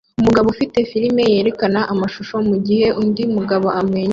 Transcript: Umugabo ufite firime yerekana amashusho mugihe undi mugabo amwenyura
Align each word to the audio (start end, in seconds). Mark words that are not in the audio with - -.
Umugabo 0.19 0.47
ufite 0.53 0.77
firime 0.89 1.23
yerekana 1.33 1.79
amashusho 1.93 2.35
mugihe 2.49 2.87
undi 3.01 3.23
mugabo 3.35 3.67
amwenyura 3.79 4.09